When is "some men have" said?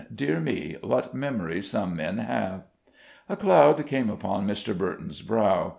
1.69-2.63